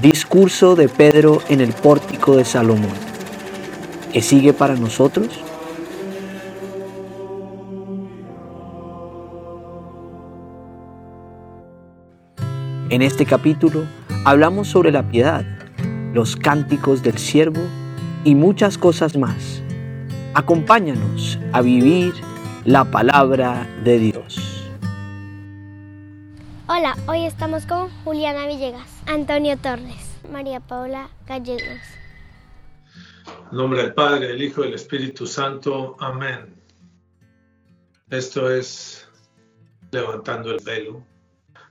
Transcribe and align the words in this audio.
Discurso 0.00 0.74
de 0.74 0.88
Pedro 0.88 1.42
en 1.50 1.60
el 1.60 1.74
pórtico 1.74 2.36
de 2.36 2.46
Salomón. 2.46 2.94
¿Qué 4.10 4.22
sigue 4.22 4.54
para 4.54 4.74
nosotros? 4.74 5.28
En 12.88 13.02
este 13.02 13.26
capítulo 13.26 13.84
hablamos 14.24 14.68
sobre 14.68 14.92
la 14.92 15.06
piedad, 15.06 15.44
los 16.14 16.36
cánticos 16.36 17.02
del 17.02 17.18
siervo 17.18 17.60
y 18.24 18.34
muchas 18.34 18.78
cosas 18.78 19.18
más. 19.18 19.62
Acompáñanos 20.32 21.38
a 21.52 21.60
vivir 21.60 22.14
la 22.64 22.84
palabra 22.84 23.68
de 23.84 23.98
Dios. 23.98 24.51
Hola, 26.74 26.96
hoy 27.06 27.26
estamos 27.26 27.66
con 27.66 27.90
Juliana 28.02 28.46
Villegas, 28.46 29.02
Antonio 29.06 29.58
Torres, 29.58 30.18
María 30.32 30.58
Paula 30.58 31.10
Gallegos. 31.26 31.82
En 33.50 33.58
nombre 33.58 33.82
del 33.82 33.92
Padre, 33.92 34.28
del 34.28 34.42
Hijo 34.42 34.62
y 34.62 34.68
del 34.68 34.76
Espíritu 34.76 35.26
Santo. 35.26 35.98
Amén. 36.00 36.56
Esto 38.08 38.50
es 38.50 39.06
Levantando 39.90 40.50
el 40.50 40.64
Velo. 40.64 41.04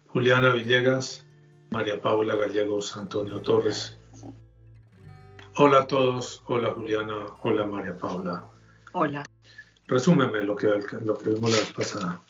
Juliana 0.06 0.50
Villegas, 0.50 1.26
María 1.72 2.00
Paula 2.00 2.36
Gallegos, 2.36 2.96
Antonio 2.96 3.42
Torres. 3.42 3.98
Hola 5.56 5.80
a 5.80 5.88
todos. 5.88 6.44
Hola 6.46 6.74
Juliana. 6.76 7.26
Hola 7.42 7.66
María 7.66 7.98
Paula. 7.98 8.46
Hola. 8.92 9.24
Resúmeme 9.88 10.42
lo 10.42 10.56
que, 10.56 10.68
lo 11.04 11.18
que 11.18 11.30
vimos 11.32 11.50
la 11.50 11.58
vez 11.58 11.74
pasada. 11.74 12.22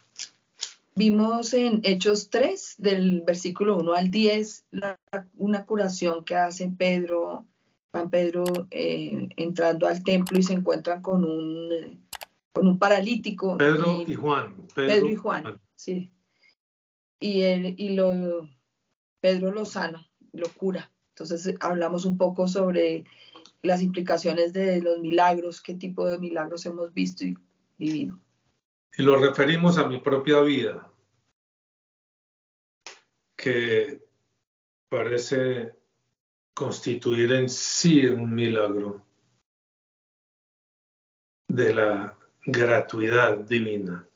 Vimos 0.95 1.53
en 1.53 1.79
Hechos 1.83 2.29
3, 2.29 2.75
del 2.77 3.21
versículo 3.21 3.77
1 3.77 3.93
al 3.93 4.11
10, 4.11 4.65
la- 4.71 4.99
una 5.37 5.65
curación 5.65 6.25
que 6.25 6.35
hace 6.35 6.69
Pedro, 6.69 7.45
Juan 7.93 8.09
Pedro, 8.09 8.43
eh, 8.71 9.29
entrando 9.37 9.87
al 9.87 10.03
templo 10.03 10.37
y 10.37 10.43
se 10.43 10.53
encuentran 10.53 11.01
con 11.01 11.23
un, 11.23 11.71
eh, 11.71 11.97
con 12.51 12.67
un 12.67 12.77
paralítico. 12.77 13.57
Pedro 13.57 14.03
y 14.05 14.13
Juan. 14.15 14.55
Pedro 14.75 15.09
y 15.09 15.15
Juan, 15.15 15.61
sí. 15.75 16.11
Y, 17.19 17.41
él, 17.43 17.75
y 17.77 17.89
lo, 17.95 18.49
Pedro 19.21 19.51
lo 19.51 19.65
sana, 19.65 20.09
lo 20.33 20.49
cura. 20.49 20.91
Entonces 21.15 21.45
eh, 21.47 21.55
hablamos 21.61 22.03
un 22.05 22.17
poco 22.17 22.47
sobre 22.47 23.05
las 23.61 23.81
implicaciones 23.81 24.53
de 24.53 24.81
los 24.81 24.99
milagros, 24.99 25.61
qué 25.61 25.75
tipo 25.75 26.05
de 26.05 26.17
milagros 26.17 26.65
hemos 26.65 26.93
visto 26.93 27.23
y 27.25 27.37
vivido. 27.77 28.19
Y 28.97 29.03
lo 29.03 29.15
referimos 29.15 29.77
a 29.77 29.87
mi 29.87 29.99
propia 29.99 30.41
vida, 30.41 30.91
que 33.37 34.01
parece 34.89 35.73
constituir 36.53 37.31
en 37.31 37.49
sí 37.49 38.05
un 38.05 38.35
milagro 38.35 39.05
de 41.47 41.73
la 41.73 42.17
gratuidad 42.45 43.37
divina. 43.37 44.07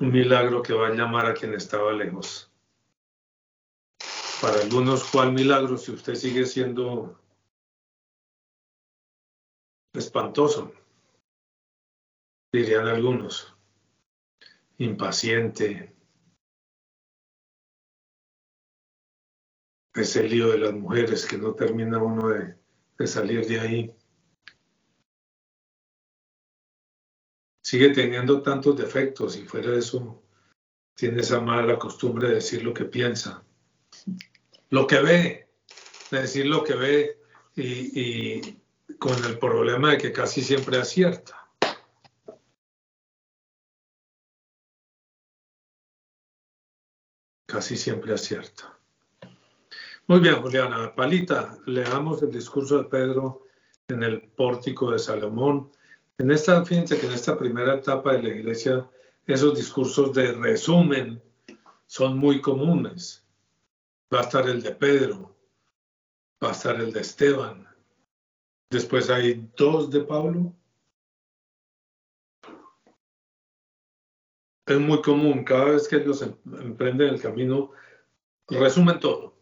Un 0.00 0.10
milagro 0.10 0.62
que 0.62 0.72
va 0.72 0.88
a 0.88 0.94
llamar 0.94 1.26
a 1.26 1.34
quien 1.34 1.54
estaba 1.54 1.92
lejos. 1.92 2.50
Para 4.40 4.60
algunos, 4.60 5.04
¿cuál 5.10 5.32
milagro 5.32 5.76
si 5.76 5.92
usted 5.92 6.14
sigue 6.14 6.46
siendo 6.46 7.20
espantoso? 9.92 10.72
Dirían 12.52 12.86
algunos. 12.86 13.56
Impaciente. 14.76 15.96
Ese 19.94 20.24
lío 20.24 20.48
de 20.48 20.58
las 20.58 20.74
mujeres 20.74 21.24
que 21.24 21.38
no 21.38 21.54
termina 21.54 22.02
uno 22.02 22.28
de, 22.28 23.06
salir 23.06 23.46
de 23.46 23.60
ahí. 23.60 23.94
Sigue 27.62 27.90
teniendo 27.90 28.42
tantos 28.42 28.76
defectos 28.76 29.36
y 29.36 29.46
fuera 29.46 29.70
de 29.70 29.78
eso 29.78 30.22
tiene 30.94 31.22
esa 31.22 31.40
mala 31.40 31.78
costumbre 31.78 32.28
de 32.28 32.34
decir 32.34 32.62
lo 32.62 32.74
que 32.74 32.84
piensa. 32.84 33.44
Lo 34.68 34.86
que 34.86 35.00
ve, 35.00 35.48
de 36.10 36.20
decir 36.20 36.46
lo 36.46 36.62
que 36.62 36.74
ve 36.74 37.18
y 37.56 38.58
con 38.98 39.24
el 39.24 39.38
problema 39.38 39.92
de 39.92 39.98
que 39.98 40.12
casi 40.12 40.42
siempre 40.42 40.78
acierta. 40.78 41.41
Casi 47.52 47.76
siempre 47.76 48.14
acierta. 48.14 48.78
Muy 50.06 50.20
bien, 50.20 50.40
Juliana. 50.40 50.94
Palita, 50.94 51.58
leamos 51.66 52.22
el 52.22 52.30
discurso 52.30 52.78
de 52.78 52.84
Pedro 52.84 53.42
en 53.88 54.02
el 54.02 54.22
pórtico 54.22 54.90
de 54.90 54.98
Salomón. 54.98 55.70
En 56.16 56.30
esta, 56.30 56.64
fíjense 56.64 56.98
que 56.98 57.04
en 57.04 57.12
esta 57.12 57.36
primera 57.36 57.74
etapa 57.74 58.14
de 58.14 58.22
la 58.22 58.28
iglesia, 58.30 58.88
esos 59.26 59.54
discursos 59.54 60.14
de 60.14 60.32
resumen 60.32 61.22
son 61.84 62.16
muy 62.16 62.40
comunes. 62.40 63.22
Va 64.10 64.20
a 64.20 64.22
estar 64.22 64.48
el 64.48 64.62
de 64.62 64.70
Pedro, 64.70 65.36
va 66.42 66.48
a 66.48 66.52
estar 66.52 66.80
el 66.80 66.90
de 66.90 67.00
Esteban. 67.00 67.68
Después 68.70 69.10
hay 69.10 69.46
dos 69.58 69.90
de 69.90 70.00
Pablo. 70.00 70.54
Es 74.66 74.78
muy 74.78 75.02
común, 75.02 75.44
cada 75.44 75.66
vez 75.66 75.88
que 75.88 75.96
ellos 75.96 76.22
em- 76.22 76.36
emprenden 76.60 77.14
el 77.14 77.20
camino, 77.20 77.72
resumen 78.48 79.00
todo. 79.00 79.34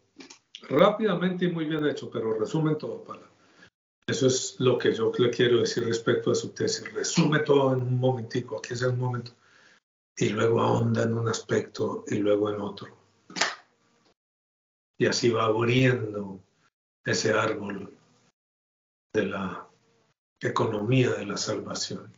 Rápidamente 0.69 1.47
y 1.47 1.53
muy 1.53 1.65
bien 1.65 1.87
hecho, 1.87 2.11
pero 2.11 2.39
resumen 2.39 2.79
todo 2.79 3.03
para. 3.05 3.29
Eso 4.07 4.27
es 4.27 4.57
lo 4.59 4.79
que 4.79 4.93
yo 4.93 5.13
le 5.19 5.31
quiero 5.31 5.61
decir 5.61 5.85
respecto 5.85 6.31
a 6.31 6.35
su 6.35 6.51
tesis. 6.51 6.93
Resume 6.93 7.41
todo 7.41 7.75
en 7.75 7.83
un 7.83 7.99
momentico, 7.99 8.59
aquí 8.59 8.75
es 8.75 8.83
el 8.83 8.97
momento. 8.97 9.33
Y 10.17 10.31
luego 10.31 10.61
ahonda 10.61 11.05
en 11.05 11.17
un 11.17 11.29
aspecto 11.29 12.05
y 12.09 12.17
luego 12.17 12.51
en 12.51 12.61
otro. 12.61 12.89
Y 14.99 15.07
así 15.07 15.31
va 15.31 15.45
abriendo 15.45 16.41
ese 17.05 17.33
árbol 17.33 17.97
de 19.15 19.27
la 19.27 19.69
economía 20.41 21.11
de 21.11 21.27
la 21.27 21.37
salvación, 21.37 22.13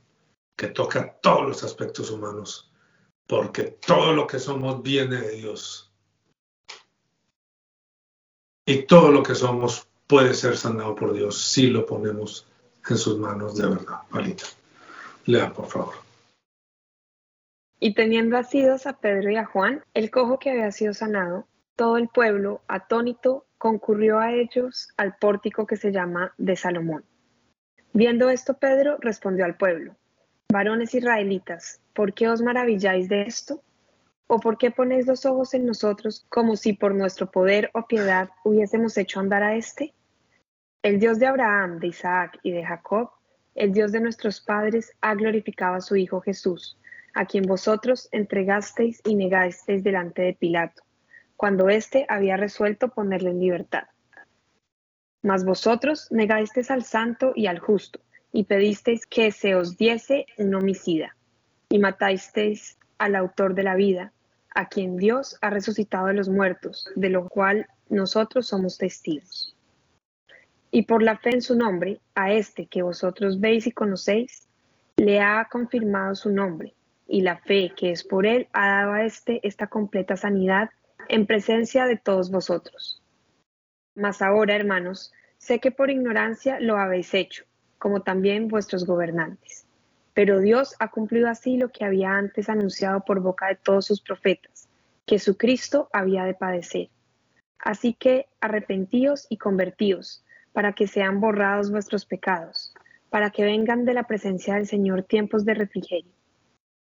que 0.56 0.68
toca 0.68 1.18
todos 1.20 1.48
los 1.48 1.62
aspectos 1.62 2.10
humanos, 2.10 2.71
porque 3.26 3.78
todo 3.86 4.12
lo 4.12 4.26
que 4.26 4.38
somos 4.38 4.82
viene 4.82 5.16
de 5.16 5.30
Dios. 5.36 5.92
Y 8.66 8.82
todo 8.84 9.10
lo 9.10 9.22
que 9.22 9.34
somos 9.34 9.88
puede 10.06 10.34
ser 10.34 10.56
sanado 10.56 10.94
por 10.94 11.12
Dios 11.12 11.42
si 11.42 11.68
lo 11.68 11.84
ponemos 11.86 12.46
en 12.88 12.96
sus 12.96 13.18
manos 13.18 13.56
de 13.56 13.68
verdad. 13.68 14.00
Palita, 14.10 14.44
lea 15.26 15.52
por 15.52 15.66
favor. 15.66 15.94
Y 17.80 17.94
teniendo 17.94 18.36
asidos 18.36 18.86
a 18.86 18.98
Pedro 18.98 19.30
y 19.30 19.36
a 19.36 19.44
Juan, 19.44 19.84
el 19.94 20.10
cojo 20.10 20.38
que 20.38 20.50
había 20.50 20.70
sido 20.70 20.94
sanado, 20.94 21.48
todo 21.74 21.96
el 21.96 22.08
pueblo, 22.08 22.62
atónito, 22.68 23.46
concurrió 23.58 24.20
a 24.20 24.32
ellos 24.32 24.88
al 24.96 25.16
pórtico 25.16 25.66
que 25.66 25.76
se 25.76 25.90
llama 25.90 26.34
de 26.38 26.54
Salomón. 26.54 27.04
Viendo 27.92 28.30
esto, 28.30 28.58
Pedro 28.58 28.98
respondió 29.00 29.44
al 29.44 29.56
pueblo, 29.56 29.96
varones 30.52 30.94
israelitas, 30.94 31.80
¿por 31.94 32.12
qué 32.12 32.28
os 32.28 32.42
maravilláis 32.42 33.08
de 33.08 33.22
esto? 33.22 33.62
¿O 34.26 34.38
por 34.38 34.58
qué 34.58 34.70
ponéis 34.70 35.06
los 35.06 35.26
ojos 35.26 35.54
en 35.54 35.66
nosotros 35.66 36.26
como 36.28 36.56
si 36.56 36.74
por 36.74 36.94
nuestro 36.94 37.30
poder 37.30 37.70
o 37.74 37.86
piedad 37.86 38.28
hubiésemos 38.44 38.96
hecho 38.96 39.18
andar 39.18 39.42
a 39.42 39.56
éste? 39.56 39.94
El 40.82 41.00
Dios 41.00 41.18
de 41.18 41.26
Abraham, 41.26 41.78
de 41.78 41.88
Isaac 41.88 42.38
y 42.42 42.52
de 42.52 42.64
Jacob, 42.64 43.10
el 43.54 43.72
Dios 43.72 43.92
de 43.92 44.00
nuestros 44.00 44.40
padres, 44.40 44.92
ha 45.00 45.14
glorificado 45.14 45.74
a 45.76 45.80
su 45.80 45.96
Hijo 45.96 46.20
Jesús, 46.20 46.78
a 47.14 47.26
quien 47.26 47.44
vosotros 47.44 48.08
entregasteis 48.12 49.00
y 49.04 49.14
negasteis 49.14 49.82
delante 49.82 50.22
de 50.22 50.34
Pilato, 50.34 50.82
cuando 51.36 51.68
éste 51.68 52.06
había 52.08 52.36
resuelto 52.36 52.88
ponerle 52.88 53.30
en 53.30 53.40
libertad. 53.40 53.84
Mas 55.22 55.44
vosotros 55.44 56.08
negasteis 56.10 56.70
al 56.70 56.84
santo 56.84 57.32
y 57.34 57.46
al 57.46 57.58
justo, 57.58 58.00
y 58.32 58.44
pedisteis 58.44 59.06
que 59.06 59.30
se 59.30 59.54
os 59.54 59.76
diese 59.76 60.26
un 60.38 60.54
homicida, 60.54 61.16
y 61.68 61.78
matasteis 61.78 62.78
al 62.98 63.14
autor 63.14 63.54
de 63.54 63.62
la 63.62 63.74
vida, 63.74 64.12
a 64.54 64.68
quien 64.68 64.96
Dios 64.96 65.36
ha 65.40 65.50
resucitado 65.50 66.06
de 66.06 66.14
los 66.14 66.28
muertos, 66.28 66.88
de 66.96 67.10
lo 67.10 67.28
cual 67.28 67.66
nosotros 67.88 68.46
somos 68.46 68.78
testigos. 68.78 69.56
Y 70.70 70.82
por 70.82 71.02
la 71.02 71.18
fe 71.18 71.30
en 71.30 71.42
su 71.42 71.56
nombre, 71.56 72.00
a 72.14 72.32
este 72.32 72.66
que 72.66 72.82
vosotros 72.82 73.40
veis 73.40 73.66
y 73.66 73.72
conocéis, 73.72 74.48
le 74.96 75.20
ha 75.20 75.46
confirmado 75.50 76.14
su 76.14 76.30
nombre, 76.30 76.74
y 77.06 77.20
la 77.20 77.36
fe 77.36 77.72
que 77.76 77.90
es 77.90 78.04
por 78.04 78.24
él 78.24 78.48
ha 78.52 78.68
dado 78.68 78.92
a 78.92 79.04
éste 79.04 79.40
esta 79.42 79.66
completa 79.66 80.16
sanidad 80.16 80.70
en 81.08 81.26
presencia 81.26 81.84
de 81.86 81.96
todos 81.96 82.30
vosotros. 82.30 83.02
Mas 83.94 84.22
ahora, 84.22 84.56
hermanos, 84.56 85.12
sé 85.36 85.60
que 85.60 85.70
por 85.70 85.90
ignorancia 85.90 86.60
lo 86.60 86.78
habéis 86.78 87.12
hecho, 87.12 87.44
como 87.82 88.02
también 88.02 88.46
vuestros 88.46 88.86
gobernantes. 88.86 89.66
Pero 90.14 90.38
Dios 90.38 90.76
ha 90.78 90.92
cumplido 90.92 91.28
así 91.28 91.56
lo 91.56 91.70
que 91.70 91.84
había 91.84 92.12
antes 92.12 92.48
anunciado 92.48 93.00
por 93.00 93.18
boca 93.18 93.48
de 93.48 93.56
todos 93.56 93.86
sus 93.86 94.00
profetas, 94.00 94.68
que 95.04 95.18
su 95.18 95.36
Cristo 95.36 95.88
había 95.92 96.22
de 96.22 96.34
padecer. 96.34 96.90
Así 97.58 97.92
que 97.92 98.26
arrepentíos 98.40 99.26
y 99.28 99.36
convertíos, 99.36 100.24
para 100.52 100.74
que 100.74 100.86
sean 100.86 101.20
borrados 101.20 101.72
vuestros 101.72 102.06
pecados, 102.06 102.72
para 103.10 103.30
que 103.30 103.44
vengan 103.44 103.84
de 103.84 103.94
la 103.94 104.06
presencia 104.06 104.54
del 104.54 104.68
Señor 104.68 105.02
tiempos 105.02 105.44
de 105.44 105.54
refrigerio. 105.54 106.12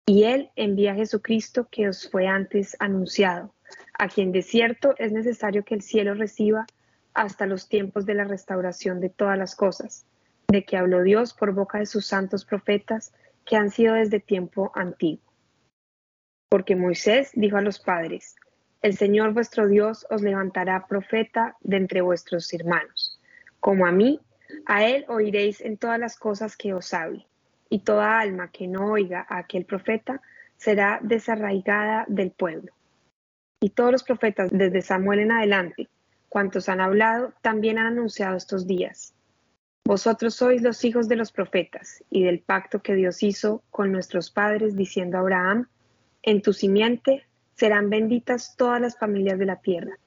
Y 0.06 0.26
Él 0.26 0.50
envía 0.58 0.92
a 0.92 0.96
Jesucristo 0.96 1.70
que 1.72 1.88
os 1.88 2.10
fue 2.10 2.28
antes 2.28 2.76
anunciado, 2.78 3.54
a 3.98 4.10
quien 4.10 4.34
de 4.34 4.42
cierto 4.42 4.96
es 4.98 5.14
necesario 5.14 5.64
que 5.64 5.76
el 5.76 5.82
cielo 5.82 6.14
reciba 6.14 6.66
hasta 7.14 7.46
los 7.46 7.70
tiempos 7.70 8.06
de 8.06 8.16
la 8.16 8.26
restauración 8.26 9.00
de 9.00 9.10
todas 9.10 9.38
las 9.38 9.56
cosas, 9.56 10.06
de 10.50 10.66
que 10.66 10.78
habló 10.78 11.04
Dios 11.04 11.34
por 11.34 11.54
boca 11.54 11.80
de 11.80 11.86
sus 11.86 12.06
santos 12.06 12.44
profetas 12.44 13.14
que 13.46 13.56
han 13.56 13.70
sido 13.70 13.94
desde 13.94 14.20
tiempo 14.20 14.72
antiguo. 14.76 15.24
Porque 16.50 16.76
Moisés 16.76 17.32
dijo 17.36 17.58
a 17.58 17.62
los 17.62 17.80
padres, 17.80 18.36
el 18.82 18.98
Señor 18.98 19.34
vuestro 19.34 19.68
Dios 19.68 20.08
os 20.10 20.22
levantará 20.22 20.88
profeta 20.88 21.56
de 21.62 21.78
entre 21.78 22.02
vuestros 22.02 22.52
hermanos. 22.54 23.20
Como 23.60 23.86
a 23.86 23.92
mí, 23.92 24.20
a 24.66 24.86
él 24.86 25.06
oiréis 25.08 25.62
en 25.62 25.78
todas 25.78 26.00
las 26.00 26.18
cosas 26.18 26.58
que 26.58 26.74
os 26.74 26.94
hable, 26.94 27.28
y 27.70 27.80
toda 27.80 28.20
alma 28.20 28.52
que 28.52 28.68
no 28.68 28.92
oiga 28.92 29.26
a 29.30 29.40
aquel 29.40 29.66
profeta 29.66 30.22
será 30.58 31.00
desarraigada 31.04 32.06
del 32.08 32.32
pueblo. 32.32 32.74
Y 33.62 33.70
todos 33.70 33.92
los 33.92 34.04
profetas 34.04 34.50
desde 34.52 34.82
Samuel 34.82 35.20
en 35.20 35.32
adelante, 35.32 35.90
cuantos 36.30 36.70
han 36.70 36.82
hablado, 36.82 37.34
también 37.42 37.78
han 37.78 37.88
anunciado 37.88 38.38
estos 38.38 38.66
días. 38.66 39.14
Vosotros 39.86 40.36
sois 40.36 40.62
los 40.62 40.84
hijos 40.86 41.08
de 41.08 41.16
los 41.16 41.32
profetas 41.32 42.04
y 42.10 42.24
del 42.24 42.40
pacto 42.40 42.82
que 42.82 42.96
Dios 42.96 43.24
hizo 43.24 43.64
con 43.72 43.92
nuestros 43.92 44.30
padres, 44.30 44.76
diciendo 44.76 45.18
a 45.18 45.22
Abraham, 45.22 45.68
en 46.22 46.42
tu 46.42 46.54
simiente 46.54 47.26
serán 47.56 47.90
benditas 47.90 48.56
todas 48.56 48.80
las 48.80 48.98
familias 48.98 49.40
de 49.40 49.46
la 49.46 49.58
tierra. 49.58 49.98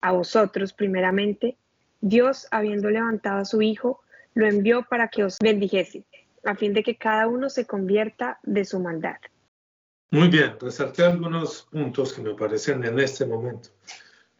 A 0.00 0.12
vosotros, 0.12 0.72
primeramente, 0.72 1.56
Dios, 2.00 2.48
habiendo 2.50 2.90
levantado 2.90 3.38
a 3.38 3.44
su 3.44 3.62
Hijo, 3.62 4.02
lo 4.34 4.46
envió 4.46 4.82
para 4.88 5.08
que 5.08 5.24
os 5.24 5.38
bendijese, 5.38 6.04
a 6.44 6.56
fin 6.56 6.72
de 6.72 6.82
que 6.82 6.96
cada 6.96 7.28
uno 7.28 7.48
se 7.48 7.66
convierta 7.66 8.40
de 8.42 8.64
su 8.64 8.80
maldad. 8.80 9.16
Muy 10.10 10.28
bien, 10.28 10.56
resalté 10.60 11.04
algunos 11.04 11.68
puntos 11.70 12.12
que 12.12 12.22
me 12.22 12.34
parecen 12.34 12.84
en 12.84 12.98
este 12.98 13.24
momento, 13.24 13.70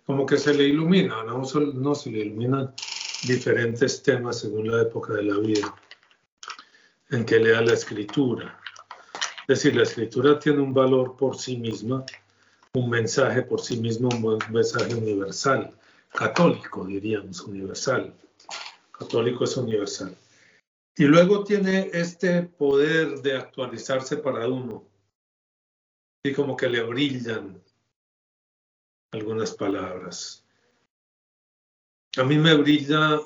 como 0.05 0.27
que 0.27 0.37
se 0.37 0.53
le 0.53 0.65
ilumina, 0.65 1.23
no, 1.25 1.39
no 1.39 1.95
se 1.95 2.11
le 2.11 2.19
iluminan 2.19 2.75
diferentes 3.23 4.03
temas 4.03 4.41
según 4.41 4.71
la 4.71 4.83
época 4.83 5.15
de 5.15 5.23
la 5.23 5.39
vida 5.39 5.75
en 7.11 7.25
que 7.25 7.39
lea 7.39 7.61
la 7.61 7.75
escritura. 7.75 8.59
Es 9.43 9.59
decir, 9.59 9.77
la 9.77 9.83
escritura 9.83 10.39
tiene 10.39 10.61
un 10.61 10.73
valor 10.73 11.17
por 11.17 11.37
sí 11.37 11.57
misma, 11.57 12.05
un 12.75 12.89
mensaje 12.89 13.43
por 13.43 13.61
sí 13.61 13.77
mismo, 13.77 14.09
un 14.09 14.39
mensaje 14.51 14.95
universal, 14.95 15.79
católico 16.11 16.85
diríamos, 16.85 17.41
universal. 17.43 18.15
Católico 18.91 19.45
es 19.45 19.57
universal. 19.57 20.17
Y 20.97 21.05
luego 21.05 21.45
tiene 21.45 21.91
este 21.93 22.43
poder 22.43 23.21
de 23.21 23.37
actualizarse 23.37 24.17
para 24.19 24.47
uno. 24.47 24.85
Y 26.25 26.33
como 26.33 26.57
que 26.57 26.69
le 26.69 26.83
brillan 26.83 27.63
algunas 29.11 29.53
palabras. 29.53 30.42
A 32.19 32.25
mí 32.25 32.37
me 32.37 32.55
brilla 32.55 33.21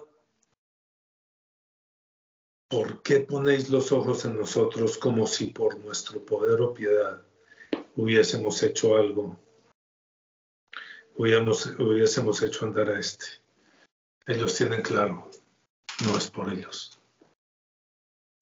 ¿por 2.68 3.02
qué 3.02 3.20
ponéis 3.20 3.68
los 3.68 3.90
ojos 3.90 4.24
en 4.24 4.36
nosotros 4.36 4.96
como 4.96 5.26
si 5.26 5.46
por 5.46 5.78
nuestro 5.78 6.24
poder 6.24 6.60
o 6.60 6.72
piedad 6.72 7.20
hubiésemos 7.96 8.62
hecho 8.62 8.96
algo? 8.96 9.38
Hubiésemos, 11.16 11.66
hubiésemos 11.78 12.42
hecho 12.42 12.66
andar 12.66 12.90
a 12.90 13.00
este. 13.00 13.26
Ellos 14.26 14.54
tienen 14.54 14.82
claro, 14.82 15.30
no 16.04 16.16
es 16.16 16.30
por 16.30 16.52
ellos. 16.52 17.00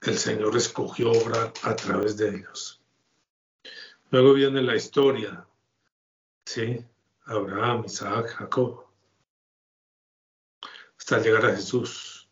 El 0.02 0.18
Señor 0.18 0.56
escogió 0.56 1.12
obrar 1.12 1.52
a 1.62 1.76
través 1.76 2.18
de 2.18 2.28
ellos. 2.30 2.82
Luego 4.10 4.34
viene 4.34 4.62
la 4.62 4.76
historia, 4.76 5.46
¿sí? 6.44 6.84
Abraham, 7.24 7.84
Isaac, 7.86 8.28
Jacob 8.28 8.93
hasta 11.04 11.20
llegar 11.20 11.44
a 11.44 11.54
Jesús, 11.54 12.30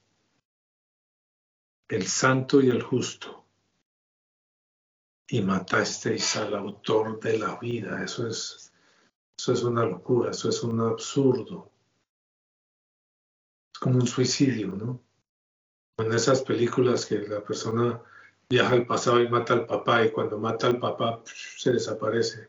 el 1.88 2.06
santo 2.06 2.62
y 2.62 2.70
el 2.70 2.80
justo. 2.80 3.44
Y 5.28 5.42
matasteis 5.42 6.36
al 6.36 6.54
autor 6.54 7.20
de 7.20 7.38
la 7.38 7.58
vida. 7.58 8.02
Eso 8.02 8.26
es, 8.26 8.72
eso 9.38 9.52
es 9.52 9.62
una 9.62 9.84
locura, 9.84 10.30
eso 10.30 10.48
es 10.48 10.62
un 10.62 10.80
absurdo. 10.80 11.70
Es 13.74 13.78
como 13.78 13.96
un 13.96 14.06
suicidio, 14.06 14.68
¿no? 14.68 15.02
En 15.98 16.10
esas 16.10 16.40
películas 16.40 17.04
que 17.04 17.18
la 17.28 17.44
persona 17.44 18.02
viaja 18.48 18.72
al 18.72 18.86
pasado 18.86 19.20
y 19.20 19.28
mata 19.28 19.52
al 19.52 19.66
papá 19.66 20.02
y 20.02 20.12
cuando 20.12 20.38
mata 20.38 20.68
al 20.68 20.78
papá 20.78 21.22
se 21.26 21.72
desaparece. 21.72 22.48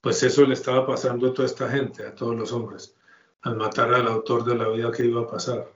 Pues 0.00 0.22
eso 0.22 0.46
le 0.46 0.54
estaba 0.54 0.86
pasando 0.86 1.26
a 1.26 1.34
toda 1.34 1.46
esta 1.46 1.68
gente, 1.68 2.06
a 2.06 2.14
todos 2.14 2.36
los 2.36 2.52
hombres 2.52 2.94
al 3.42 3.56
matar 3.56 3.92
al 3.92 4.06
autor 4.06 4.44
de 4.44 4.54
la 4.54 4.68
vida 4.68 4.92
que 4.92 5.04
iba 5.04 5.22
a 5.22 5.26
pasar. 5.26 5.68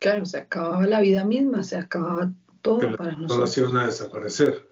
Claro, 0.00 0.24
se 0.24 0.38
acababa 0.38 0.86
la 0.86 1.00
vida 1.00 1.24
misma, 1.24 1.62
se 1.62 1.76
acababa 1.76 2.32
todo 2.62 2.80
para 2.96 3.12
nosotros. 3.12 3.28
Todas 3.28 3.58
iban 3.58 3.76
a 3.76 3.86
desaparecer. 3.86 4.68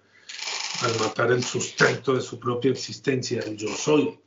Al 0.81 0.99
matar 0.99 1.31
el 1.31 1.43
sustento 1.43 2.15
de 2.15 2.21
su 2.21 2.39
propia 2.39 2.71
existencia, 2.71 3.41
el 3.41 3.55
yo 3.57 3.69
soy, 3.69 4.19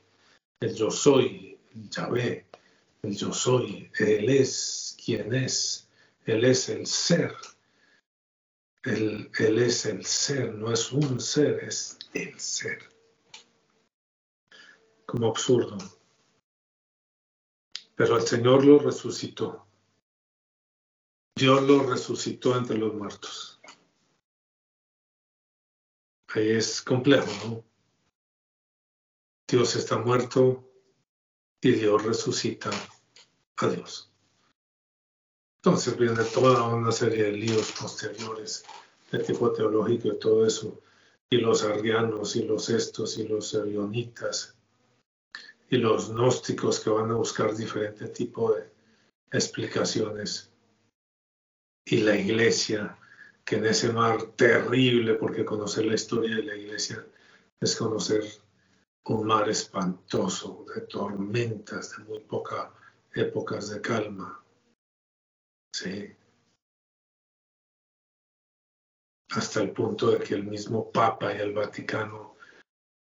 el 0.60 0.74
yo 0.74 0.90
soy, 0.90 1.58
el 1.74 1.90
Yahvé, 1.90 2.46
el 3.02 3.16
yo 3.16 3.32
soy, 3.32 3.90
Él 3.98 4.28
es 4.30 4.96
quien 5.04 5.34
es, 5.34 5.88
Él 6.24 6.44
es 6.44 6.68
el 6.68 6.86
ser. 6.86 7.34
Él, 8.84 9.30
él 9.38 9.58
es 9.58 9.84
el 9.86 10.04
ser, 10.06 10.54
no 10.54 10.72
es 10.72 10.92
un 10.92 11.20
ser, 11.20 11.64
es 11.64 11.98
el 12.14 12.38
ser 12.38 12.97
como 15.08 15.28
absurdo. 15.28 15.78
Pero 17.96 18.18
el 18.18 18.26
Señor 18.26 18.64
lo 18.64 18.78
resucitó. 18.78 19.66
Dios 21.34 21.62
lo 21.62 21.82
resucitó 21.84 22.56
entre 22.56 22.76
los 22.76 22.94
muertos. 22.94 23.58
Ahí 26.28 26.50
es 26.50 26.82
complejo, 26.82 27.30
¿no? 27.46 27.64
Dios 29.48 29.76
está 29.76 29.96
muerto 29.96 30.68
y 31.62 31.70
Dios 31.70 32.04
resucita 32.04 32.70
a 33.56 33.66
Dios. 33.66 34.12
Entonces 35.62 35.96
viene 35.96 36.22
toda 36.22 36.68
una 36.68 36.92
serie 36.92 37.24
de 37.24 37.32
líos 37.32 37.72
posteriores 37.72 38.62
de 39.10 39.20
tipo 39.20 39.52
teológico 39.52 40.08
y 40.08 40.18
todo 40.18 40.46
eso, 40.46 40.82
y 41.30 41.38
los 41.38 41.64
arrianos 41.64 42.36
y 42.36 42.42
los 42.42 42.68
estos 42.68 43.16
y 43.16 43.26
los 43.26 43.54
erionitas 43.54 44.57
y 45.70 45.76
los 45.76 46.10
gnósticos 46.10 46.80
que 46.80 46.90
van 46.90 47.10
a 47.10 47.16
buscar 47.16 47.54
diferente 47.54 48.08
tipo 48.08 48.52
de 48.54 48.70
explicaciones. 49.30 50.50
Y 51.84 51.98
la 51.98 52.16
iglesia, 52.16 52.98
que 53.44 53.56
en 53.56 53.66
ese 53.66 53.92
mar 53.92 54.22
terrible, 54.36 55.14
porque 55.14 55.44
conocer 55.44 55.86
la 55.86 55.94
historia 55.94 56.36
de 56.36 56.42
la 56.42 56.56
iglesia 56.56 57.04
es 57.60 57.76
conocer 57.76 58.24
un 59.04 59.26
mar 59.26 59.48
espantoso 59.48 60.66
de 60.74 60.82
tormentas, 60.82 61.96
de 61.96 62.04
muy 62.04 62.20
pocas 62.20 62.70
épocas 63.14 63.70
de 63.70 63.80
calma. 63.80 64.42
Sí. 65.72 66.14
Hasta 69.30 69.60
el 69.60 69.72
punto 69.72 70.10
de 70.10 70.18
que 70.18 70.34
el 70.34 70.44
mismo 70.44 70.90
Papa 70.90 71.34
y 71.34 71.38
el 71.38 71.52
Vaticano 71.52 72.27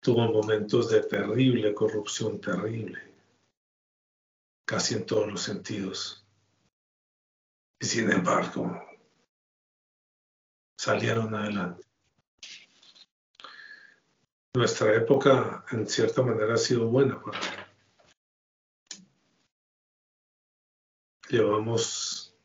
tuvo 0.06 0.32
momentos 0.32 0.92
de 0.92 1.02
terrible 1.02 1.74
corrupción, 1.74 2.40
terrible, 2.40 3.02
casi 4.64 4.94
en 4.94 5.04
todos 5.04 5.28
los 5.28 5.42
sentidos. 5.42 6.24
Y 7.82 7.88
sin 7.88 8.12
embargo, 8.12 8.80
salieron 10.78 11.34
adelante. 11.34 11.88
Nuestra 14.54 14.94
época, 14.96 15.66
en 15.72 15.88
cierta 15.88 16.22
manera, 16.22 16.54
ha 16.54 16.58
sido 16.58 16.88
buena 16.88 17.20
para 17.20 17.40
Llevamos 21.30 22.38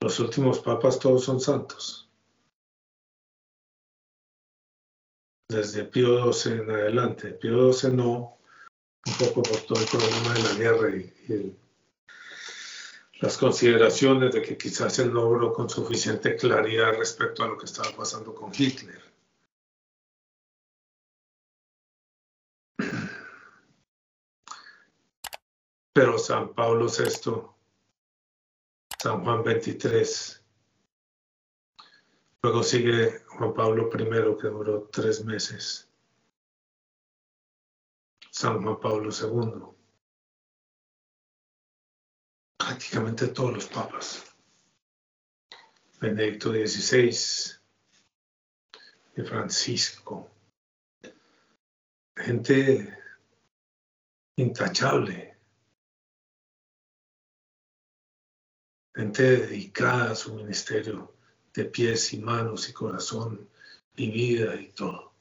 los 0.00 0.20
últimos 0.20 0.60
papas, 0.60 1.00
todos 1.00 1.24
son 1.24 1.40
santos. 1.40 2.01
desde 5.52 5.84
Pío 5.84 6.32
XII 6.32 6.52
en 6.52 6.70
adelante. 6.70 7.28
Pío 7.32 7.72
XII 7.72 7.92
no, 7.92 8.38
un 9.06 9.14
poco 9.18 9.42
por 9.42 9.60
todo 9.62 9.80
el 9.80 9.88
problema 9.88 10.34
de 10.34 10.42
la 10.42 10.54
guerra 10.54 10.96
y, 10.96 11.56
las 13.20 13.38
consideraciones 13.38 14.34
de 14.34 14.42
que 14.42 14.58
quizás 14.58 14.98
él 14.98 15.12
no 15.12 15.22
obró 15.22 15.52
con 15.52 15.70
suficiente 15.70 16.34
claridad 16.34 16.94
respecto 16.98 17.44
a 17.44 17.46
lo 17.46 17.56
que 17.56 17.66
estaba 17.66 17.92
pasando 17.92 18.34
con 18.34 18.50
Hitler. 18.52 19.00
Pero 25.92 26.18
San 26.18 26.52
Pablo 26.52 26.86
VI, 26.86 27.42
San 29.00 29.22
Juan 29.22 29.44
23, 29.44 30.41
luego 32.42 32.62
sigue 32.64 33.20
Juan 33.28 33.54
Pablo 33.54 33.88
I, 33.88 34.40
que 34.40 34.48
duró 34.48 34.88
tres 34.88 35.24
meses, 35.24 35.88
San 38.30 38.62
Juan 38.62 38.80
Pablo 38.80 39.10
II, 39.10 39.72
prácticamente 42.58 43.28
todos 43.28 43.54
los 43.54 43.66
papas, 43.66 44.36
Benedicto 46.00 46.50
XVI 46.50 47.60
y 49.16 49.22
Francisco, 49.22 50.28
gente 52.16 52.98
intachable, 54.36 55.38
gente 58.94 59.22
dedicada 59.22 60.10
a 60.10 60.14
su 60.16 60.34
ministerio 60.34 61.11
de 61.54 61.64
pies 61.64 62.12
y 62.12 62.18
manos 62.18 62.68
y 62.68 62.72
corazón 62.72 63.48
y 63.96 64.10
vida 64.10 64.54
y 64.56 64.68
todo. 64.68 65.12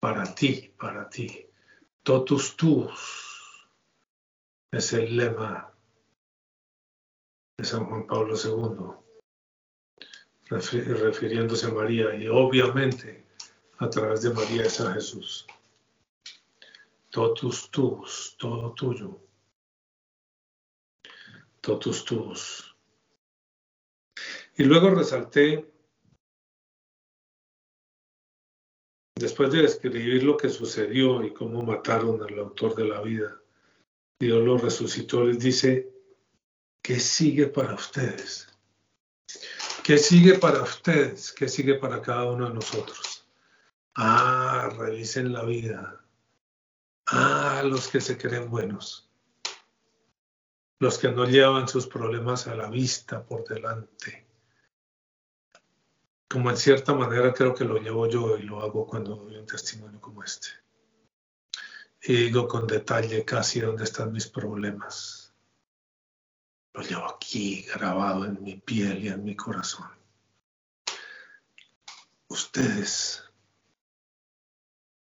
Para 0.00 0.34
ti, 0.34 0.72
para 0.76 1.08
ti. 1.08 1.46
Totus 2.02 2.56
tus 2.56 3.68
es 4.72 4.92
el 4.92 5.16
lema 5.16 5.72
de 7.58 7.64
San 7.64 7.86
Juan 7.86 8.06
Pablo 8.06 8.34
II, 8.36 8.94
refiriéndose 10.50 11.66
a 11.66 11.74
María 11.74 12.14
y 12.14 12.26
obviamente 12.26 13.24
a 13.78 13.88
través 13.88 14.22
de 14.22 14.30
María 14.30 14.64
es 14.64 14.80
a 14.80 14.92
Jesús. 14.92 15.46
Totus 17.10 17.70
tus, 17.70 18.36
todo 18.38 18.72
tuyo 18.72 19.20
totus 21.62 22.04
tuos. 22.04 22.71
Y 24.56 24.64
luego 24.64 24.90
resalté, 24.90 25.72
después 29.14 29.50
de 29.50 29.62
describir 29.62 30.22
lo 30.22 30.36
que 30.36 30.48
sucedió 30.48 31.22
y 31.24 31.32
cómo 31.32 31.62
mataron 31.62 32.22
al 32.22 32.38
autor 32.38 32.74
de 32.74 32.84
la 32.84 33.00
vida, 33.00 33.40
Dios 34.18 34.44
lo 34.44 34.58
resucitó, 34.58 35.24
les 35.24 35.38
dice, 35.38 35.90
¿qué 36.82 37.00
sigue 37.00 37.46
para 37.46 37.74
ustedes? 37.74 38.48
¿Qué 39.82 39.98
sigue 39.98 40.38
para 40.38 40.62
ustedes? 40.62 41.32
¿Qué 41.32 41.48
sigue 41.48 41.74
para 41.74 42.00
cada 42.02 42.30
uno 42.30 42.48
de 42.48 42.54
nosotros? 42.54 43.26
Ah, 43.94 44.70
revisen 44.78 45.32
la 45.32 45.44
vida. 45.44 46.04
Ah, 47.06 47.62
los 47.64 47.88
que 47.88 48.00
se 48.00 48.16
creen 48.16 48.48
buenos 48.48 49.12
los 50.82 50.98
que 50.98 51.12
no 51.12 51.24
llevan 51.26 51.68
sus 51.68 51.86
problemas 51.86 52.48
a 52.48 52.56
la 52.56 52.68
vista 52.68 53.24
por 53.24 53.46
delante. 53.46 54.21
Como 56.32 56.48
en 56.48 56.56
cierta 56.56 56.94
manera 56.94 57.34
creo 57.34 57.54
que 57.54 57.66
lo 57.66 57.76
llevo 57.76 58.08
yo 58.08 58.38
y 58.38 58.42
lo 58.44 58.62
hago 58.62 58.86
cuando 58.86 59.16
doy 59.16 59.36
un 59.36 59.44
testimonio 59.44 60.00
como 60.00 60.24
este. 60.24 60.48
Y 62.04 62.14
digo 62.14 62.48
con 62.48 62.66
detalle 62.66 63.22
casi 63.26 63.60
dónde 63.60 63.84
están 63.84 64.12
mis 64.12 64.28
problemas. 64.28 65.34
Lo 66.72 66.80
llevo 66.80 67.04
aquí 67.04 67.60
grabado 67.74 68.24
en 68.24 68.42
mi 68.42 68.56
piel 68.56 69.04
y 69.04 69.08
en 69.08 69.22
mi 69.22 69.36
corazón. 69.36 69.90
Ustedes, 72.28 73.24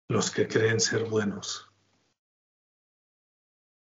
los 0.10 0.30
que 0.30 0.48
creen 0.48 0.80
ser 0.80 1.06
buenos, 1.06 1.68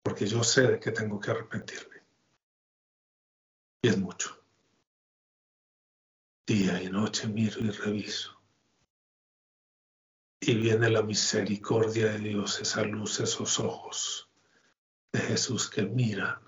porque 0.04 0.28
yo 0.28 0.44
sé 0.44 0.68
de 0.68 0.80
que 0.80 0.92
tengo 0.92 1.20
que 1.20 1.32
arrepentirme. 1.32 2.04
Y 3.82 3.88
es 3.88 3.98
mucho. 3.98 4.43
Día 6.46 6.82
y 6.82 6.90
noche 6.90 7.28
miro 7.28 7.60
y 7.60 7.70
reviso. 7.70 8.42
Y 10.40 10.56
viene 10.56 10.90
la 10.90 11.02
misericordia 11.02 12.12
de 12.12 12.20
Dios, 12.20 12.60
esa 12.60 12.84
luz, 12.84 13.20
esos 13.20 13.60
ojos 13.60 14.30
de 15.14 15.20
Jesús 15.20 15.70
que 15.70 15.84
miran 15.84 16.42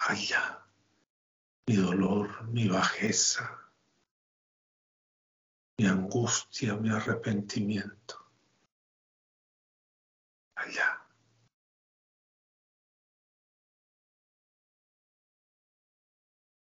allá 0.00 0.58
mi 1.68 1.76
dolor, 1.76 2.48
mi 2.48 2.66
bajeza, 2.66 3.70
mi 5.76 5.86
angustia, 5.86 6.74
mi 6.76 6.88
arrepentimiento. 6.88 8.26
Allá. 10.54 10.97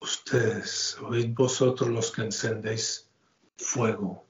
Ustedes, 0.02 0.98
oíd 1.02 1.34
vosotros 1.34 1.90
los 1.90 2.12
que 2.12 2.22
encendéis 2.24 3.10
fuego. 3.58 4.26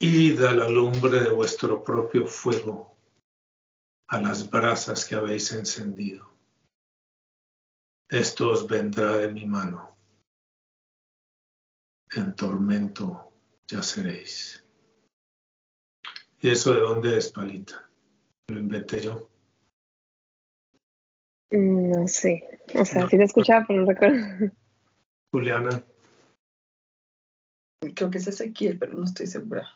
Id 0.00 0.42
a 0.44 0.52
la 0.52 0.68
lumbre 0.68 1.20
de 1.20 1.30
vuestro 1.30 1.82
propio 1.82 2.26
fuego, 2.26 2.96
a 4.08 4.20
las 4.20 4.48
brasas 4.48 5.04
que 5.04 5.14
habéis 5.14 5.52
encendido. 5.52 6.30
Esto 8.08 8.50
os 8.50 8.66
vendrá 8.66 9.16
de 9.16 9.32
mi 9.32 9.46
mano. 9.46 9.96
En 12.14 12.36
tormento 12.36 13.32
ya 13.66 13.82
seréis. 13.82 14.62
¿Y 16.40 16.50
eso 16.50 16.72
de 16.72 16.80
dónde 16.80 17.18
es, 17.18 17.32
Palita? 17.32 17.90
Lo 18.48 18.60
inventé 18.60 19.00
yo. 19.00 19.35
No 21.50 22.08
sé. 22.08 22.60
O 22.74 22.84
sea, 22.84 23.08
sí 23.08 23.16
te 23.16 23.24
escuchaba, 23.24 23.64
pero 23.66 23.80
no 23.82 23.86
recuerdo. 23.86 24.52
Juliana. 25.32 25.84
Creo 27.94 28.10
que 28.10 28.18
es 28.18 28.26
Ezequiel, 28.26 28.78
pero 28.78 28.94
no 28.94 29.04
estoy 29.04 29.26
segura. 29.26 29.68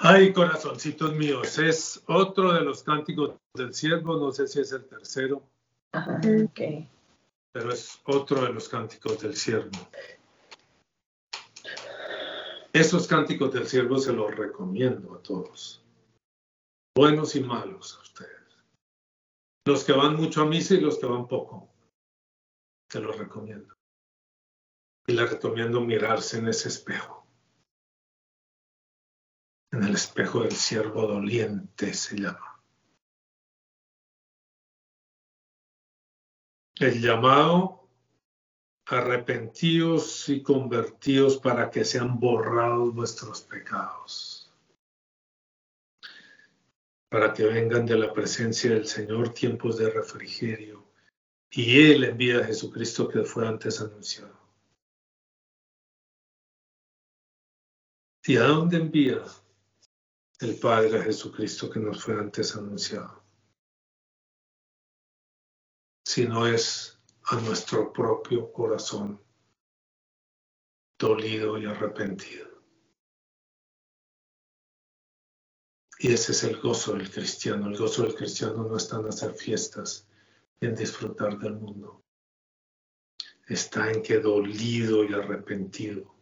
Ay, 0.00 0.32
corazoncitos 0.32 1.14
míos, 1.16 1.58
es 1.58 2.02
otro 2.06 2.52
de 2.52 2.60
los 2.60 2.84
cánticos 2.84 3.34
del 3.52 3.74
siervo, 3.74 4.16
no 4.16 4.30
sé 4.30 4.46
si 4.46 4.60
es 4.60 4.70
el 4.70 4.84
tercero. 4.86 5.42
Ajá, 5.90 6.20
ok. 6.44 6.60
Pero 7.52 7.72
es 7.72 8.00
otro 8.04 8.42
de 8.42 8.52
los 8.52 8.68
cánticos 8.68 9.20
del 9.20 9.34
siervo. 9.34 9.76
Esos 12.72 13.08
cánticos 13.08 13.52
del 13.52 13.66
siervo 13.66 13.98
se 13.98 14.12
los 14.12 14.32
recomiendo 14.36 15.14
a 15.14 15.22
todos, 15.22 15.82
buenos 16.96 17.34
y 17.34 17.40
malos 17.40 17.96
a 17.98 18.02
ustedes. 18.02 18.37
Los 19.68 19.84
que 19.84 19.92
van 19.92 20.16
mucho 20.16 20.40
a 20.40 20.46
misa 20.46 20.72
y 20.72 20.80
los 20.80 20.98
que 20.98 21.04
van 21.04 21.28
poco. 21.28 21.68
Te 22.88 23.00
los 23.00 23.18
recomiendo. 23.18 23.76
Y 25.06 25.12
les 25.12 25.28
recomiendo 25.28 25.82
mirarse 25.82 26.38
en 26.38 26.48
ese 26.48 26.68
espejo. 26.68 27.26
En 29.70 29.82
el 29.82 29.94
espejo 29.94 30.40
del 30.40 30.52
siervo 30.52 31.06
doliente 31.06 31.92
se 31.92 32.16
llama. 32.16 32.64
El 36.76 37.02
llamado 37.02 37.90
arrepentíos 38.86 40.30
y 40.30 40.42
convertíos 40.42 41.36
para 41.36 41.70
que 41.70 41.84
sean 41.84 42.18
borrados 42.18 42.94
vuestros 42.94 43.42
pecados 43.42 44.37
para 47.08 47.32
que 47.32 47.44
vengan 47.44 47.86
de 47.86 47.96
la 47.96 48.12
presencia 48.12 48.70
del 48.70 48.86
Señor 48.86 49.32
tiempos 49.32 49.78
de 49.78 49.90
refrigerio. 49.90 50.86
Y 51.50 51.90
Él 51.90 52.04
envía 52.04 52.40
a 52.40 52.44
Jesucristo 52.44 53.08
que 53.08 53.24
fue 53.24 53.46
antes 53.46 53.80
anunciado. 53.80 54.38
¿Y 58.24 58.36
a 58.36 58.42
dónde 58.42 58.76
envía 58.76 59.22
el 60.40 60.58
Padre 60.58 60.98
a 60.98 61.02
Jesucristo 61.04 61.70
que 61.70 61.80
nos 61.80 62.02
fue 62.02 62.14
antes 62.14 62.54
anunciado? 62.54 63.22
Si 66.04 66.26
no 66.26 66.46
es 66.46 67.00
a 67.24 67.40
nuestro 67.40 67.92
propio 67.92 68.52
corazón 68.52 69.18
dolido 70.98 71.58
y 71.58 71.64
arrepentido. 71.66 72.47
Y 75.98 76.12
ese 76.12 76.32
es 76.32 76.44
el 76.44 76.60
gozo 76.60 76.94
del 76.94 77.10
cristiano. 77.10 77.68
El 77.68 77.76
gozo 77.76 78.02
del 78.02 78.14
cristiano 78.14 78.62
no 78.62 78.76
está 78.76 78.98
en 78.98 79.08
hacer 79.08 79.34
fiestas 79.34 80.06
en 80.60 80.74
disfrutar 80.74 81.38
del 81.38 81.54
mundo. 81.54 82.04
Está 83.46 83.90
en 83.90 84.02
que 84.02 84.18
dolido 84.20 85.04
y 85.04 85.14
arrepentido, 85.14 86.14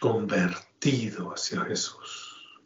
convertido 0.00 1.32
hacia 1.32 1.60
Jesús, 1.62 2.60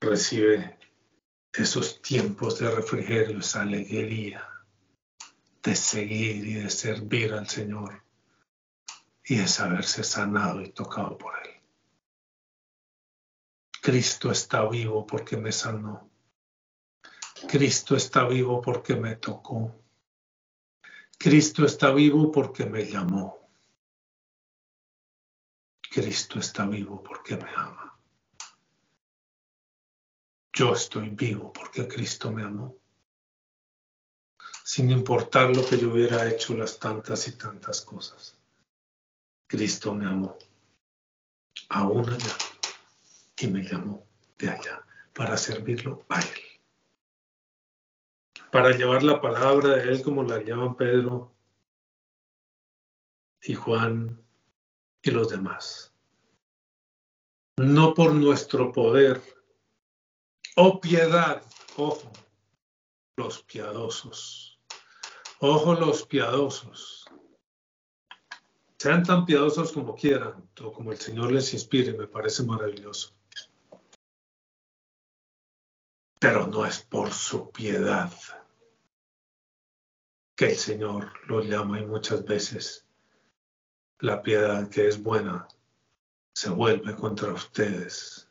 recibe 0.00 0.78
esos 1.52 2.02
tiempos 2.02 2.58
de 2.58 2.70
refrigerio, 2.70 3.38
esa 3.38 3.62
alegría 3.62 4.48
de 5.62 5.76
seguir 5.76 6.46
y 6.46 6.54
de 6.54 6.70
servir 6.70 7.32
al 7.34 7.48
Señor 7.48 8.02
y 9.30 9.38
es 9.38 9.60
haberse 9.60 10.02
sanado 10.02 10.60
y 10.60 10.72
tocado 10.72 11.16
por 11.16 11.32
Él. 11.46 11.54
Cristo 13.80 14.32
está 14.32 14.68
vivo 14.68 15.06
porque 15.06 15.36
me 15.36 15.52
sanó. 15.52 16.10
Cristo 17.46 17.94
está 17.94 18.26
vivo 18.26 18.60
porque 18.60 18.96
me 18.96 19.14
tocó. 19.14 19.84
Cristo 21.16 21.64
está 21.64 21.92
vivo 21.92 22.32
porque 22.32 22.66
me 22.66 22.84
llamó. 22.84 23.48
Cristo 25.80 26.40
está 26.40 26.66
vivo 26.66 27.00
porque 27.00 27.36
me 27.36 27.50
ama. 27.54 27.96
Yo 30.52 30.72
estoy 30.72 31.08
vivo 31.10 31.52
porque 31.52 31.86
Cristo 31.86 32.32
me 32.32 32.42
amó. 32.42 32.76
Sin 34.64 34.90
importar 34.90 35.54
lo 35.54 35.64
que 35.64 35.78
yo 35.78 35.92
hubiera 35.92 36.28
hecho 36.28 36.56
las 36.56 36.80
tantas 36.80 37.28
y 37.28 37.38
tantas 37.38 37.82
cosas. 37.82 38.39
Cristo 39.50 39.92
me 39.92 40.06
amó. 40.06 40.38
Aún 41.70 42.08
allá. 42.08 42.36
Y 43.36 43.48
me 43.48 43.64
llamó 43.64 44.06
de 44.38 44.48
allá 44.48 44.86
para 45.12 45.36
servirlo 45.36 46.06
a 46.08 46.20
Él. 46.20 46.40
Para 48.52 48.70
llevar 48.70 49.02
la 49.02 49.20
palabra 49.20 49.70
de 49.70 49.90
Él 49.90 50.02
como 50.04 50.22
la 50.22 50.40
llaman 50.40 50.76
Pedro 50.76 51.34
y 53.42 53.54
Juan 53.54 54.24
y 55.02 55.10
los 55.10 55.30
demás. 55.30 55.92
No 57.56 57.92
por 57.92 58.14
nuestro 58.14 58.70
poder 58.70 59.20
o 60.54 60.80
piedad, 60.80 61.42
ojo, 61.76 62.12
los 63.16 63.42
piadosos. 63.42 64.60
Ojo 65.40 65.74
los 65.74 66.06
piadosos. 66.06 67.10
Sean 68.80 69.02
tan 69.02 69.26
piadosos 69.26 69.72
como 69.72 69.94
quieran, 69.94 70.48
o 70.58 70.72
como 70.72 70.90
el 70.90 70.98
Señor 70.98 71.30
les 71.32 71.52
inspire, 71.52 71.92
me 71.92 72.06
parece 72.06 72.42
maravilloso. 72.44 73.14
Pero 76.18 76.46
no 76.46 76.64
es 76.64 76.78
por 76.80 77.12
su 77.12 77.50
piedad 77.50 78.10
que 80.34 80.46
el 80.46 80.56
Señor 80.56 81.12
lo 81.28 81.42
llama 81.42 81.78
y 81.78 81.84
muchas 81.84 82.24
veces 82.24 82.86
la 83.98 84.22
piedad 84.22 84.70
que 84.70 84.88
es 84.88 85.02
buena 85.02 85.46
se 86.34 86.48
vuelve 86.48 86.96
contra 86.96 87.34
ustedes 87.34 88.30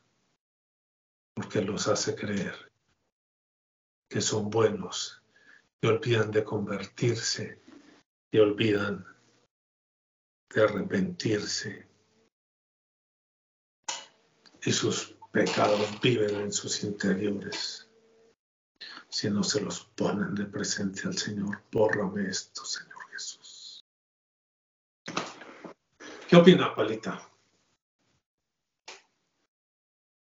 porque 1.35 1.61
los 1.61 1.87
hace 1.87 2.15
creer 2.15 2.71
que 4.09 4.19
son 4.19 4.49
buenos 4.49 5.21
y 5.79 5.85
olvidan 5.85 6.31
de 6.31 6.43
convertirse 6.43 7.61
y 8.31 8.39
olvidan 8.39 9.05
de 10.53 10.63
arrepentirse 10.63 11.87
y 14.63 14.71
sus 14.71 15.15
pecados 15.31 15.99
viven 16.01 16.35
en 16.35 16.51
sus 16.51 16.83
interiores. 16.83 17.87
Si 19.07 19.29
no 19.29 19.43
se 19.43 19.61
los 19.61 19.85
ponen 19.95 20.35
de 20.35 20.45
presente 20.45 21.01
al 21.05 21.17
Señor, 21.17 21.63
bórrame 21.71 22.29
esto, 22.29 22.63
Señor 22.65 22.99
Jesús. 23.11 23.83
¿Qué 26.27 26.35
opina, 26.35 26.75
Palita? 26.75 27.27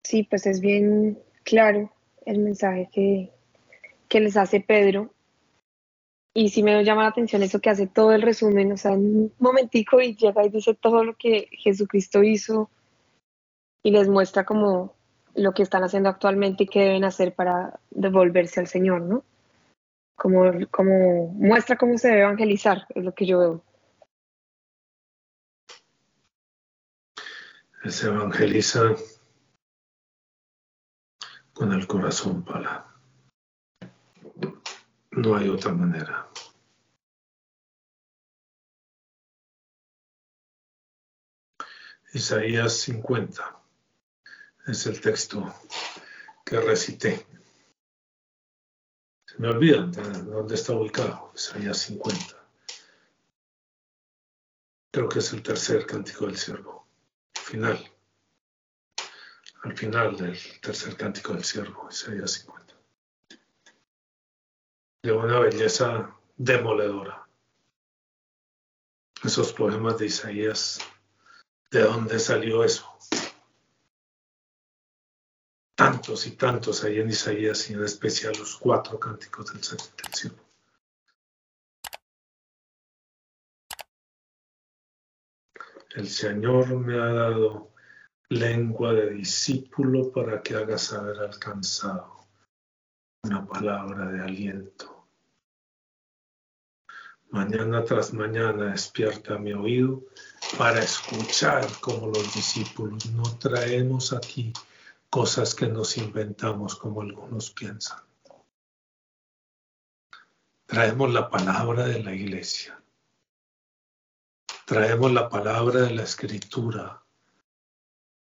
Sí, 0.03 0.23
pues 0.23 0.45
es 0.45 0.59
bien 0.59 1.21
claro 1.43 1.93
el 2.25 2.39
mensaje 2.39 2.89
que, 2.91 3.31
que 4.09 4.19
les 4.19 4.35
hace 4.35 4.59
Pedro. 4.59 5.13
Y 6.35 6.49
sí 6.49 6.63
me 6.63 6.83
llama 6.83 7.03
la 7.03 7.09
atención 7.09 7.43
eso 7.43 7.59
que 7.59 7.69
hace 7.69 7.85
todo 7.85 8.11
el 8.11 8.23
resumen, 8.23 8.71
o 8.71 8.77
sea, 8.77 8.93
en 8.93 8.99
un 8.99 9.33
momentico 9.37 10.01
y 10.01 10.15
llega 10.15 10.43
y 10.43 10.49
dice 10.49 10.73
todo 10.73 11.03
lo 11.03 11.15
que 11.15 11.47
Jesucristo 11.51 12.23
hizo 12.23 12.71
y 13.83 13.91
les 13.91 14.09
muestra 14.09 14.43
como 14.43 14.95
lo 15.35 15.53
que 15.53 15.61
están 15.61 15.83
haciendo 15.83 16.09
actualmente 16.09 16.63
y 16.63 16.67
qué 16.67 16.79
deben 16.79 17.03
hacer 17.03 17.35
para 17.35 17.79
devolverse 17.91 18.59
al 18.59 18.67
Señor, 18.67 19.01
¿no? 19.01 19.23
Como, 20.15 20.51
como 20.71 21.27
muestra 21.33 21.77
cómo 21.77 21.97
se 21.97 22.07
debe 22.07 22.21
evangelizar, 22.21 22.85
es 22.89 23.03
lo 23.03 23.13
que 23.13 23.25
yo 23.25 23.39
veo. 23.39 23.63
Se 27.85 28.07
evangeliza 28.07 28.95
con 31.53 31.73
el 31.73 31.85
corazón 31.85 32.43
para. 32.43 32.92
No 35.23 35.37
hay 35.37 35.47
otra 35.47 35.71
manera. 35.71 36.27
Isaías 42.13 42.73
50 42.81 43.61
es 44.67 44.85
el 44.85 44.99
texto 44.99 45.55
que 46.43 46.59
recité. 46.59 47.25
Se 49.25 49.39
me 49.39 49.47
olvidan 49.47 49.93
de 49.93 50.01
dónde 50.23 50.55
está 50.55 50.73
ubicado, 50.73 51.31
Isaías 51.33 51.77
50. 51.77 52.45
Creo 54.91 55.07
que 55.07 55.19
es 55.19 55.31
el 55.31 55.41
tercer 55.41 55.85
cántico 55.85 56.25
del 56.25 56.37
siervo, 56.37 56.85
final 57.33 57.79
al 59.63 59.77
final 59.77 60.17
del 60.17 60.37
tercer 60.59 60.97
cántico 60.97 61.31
del 61.31 61.45
siervo, 61.45 61.87
Isaías 61.89 62.31
50. 62.31 62.62
De 65.03 65.11
una 65.11 65.39
belleza 65.39 66.15
demoledora. 66.37 67.27
Esos 69.21 69.51
poemas 69.51 69.97
de 69.97 70.05
Isaías, 70.05 70.79
¿de 71.69 71.81
dónde 71.81 72.19
salió 72.19 72.63
eso? 72.63 72.87
Tantos 75.75 76.25
y 76.27 76.31
tantos 76.37 76.83
hay 76.83 76.99
en 76.99 77.09
Isaías 77.09 77.69
y 77.69 77.73
en 77.73 77.83
especial 77.83 78.33
los 78.37 78.55
cuatro 78.55 78.97
cánticos 78.97 79.51
del, 79.51 79.63
siervo. 79.63 80.43
El 85.95 86.07
Señor 86.07 86.77
me 86.77 86.95
ha 87.01 87.13
dado 87.13 87.73
lengua 88.29 88.93
de 88.93 89.09
discípulo 89.11 90.11
para 90.11 90.41
que 90.41 90.55
haga 90.55 90.77
saber 90.77 91.19
al 91.19 91.37
cansado 91.39 92.25
una 93.23 93.45
palabra 93.45 94.11
de 94.11 94.21
aliento. 94.21 94.92
Mañana 97.33 97.83
tras 97.83 98.13
mañana 98.13 98.65
despierta 98.65 99.39
mi 99.39 99.53
oído 99.53 100.03
para 100.55 100.83
escuchar 100.83 101.67
como 101.81 102.05
los 102.05 102.31
discípulos. 102.35 103.07
No 103.07 103.23
traemos 103.39 104.13
aquí 104.13 104.53
cosas 105.09 105.55
que 105.55 105.65
nos 105.65 105.97
inventamos 105.97 106.75
como 106.75 107.01
algunos 107.01 107.49
piensan. 107.49 107.97
Traemos 110.67 111.11
la 111.11 111.27
palabra 111.27 111.87
de 111.87 112.03
la 112.03 112.13
iglesia. 112.13 112.79
Traemos 114.67 115.11
la 115.11 115.27
palabra 115.27 115.81
de 115.81 115.95
la 115.95 116.03
escritura 116.03 117.03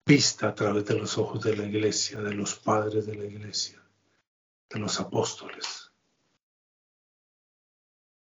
vista 0.08 0.48
a 0.48 0.56
través 0.56 0.86
de 0.86 0.98
los 0.98 1.20
ojos 1.20 1.44
de 1.44 1.56
la 1.56 1.66
iglesia, 1.66 2.20
de 2.20 2.34
los 2.34 2.56
padres 2.56 3.06
de 3.06 3.14
la 3.14 3.26
iglesia, 3.26 3.80
de 4.72 4.80
los 4.80 5.00
apóstoles. 5.00 5.87